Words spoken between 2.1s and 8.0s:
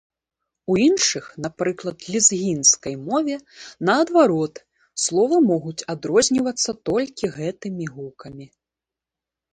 лезгінскай мове, наадварот, словы могуць адрознівацца толькі гэтымі